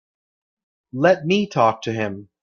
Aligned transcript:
Let 0.93 1.25
me 1.27 1.45
talk 1.45 1.83
to 1.83 1.91
him. 1.93 2.31